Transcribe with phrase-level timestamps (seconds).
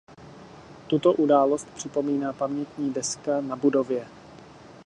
[0.87, 4.07] Tuto událost připomíná pamětní deska na budově.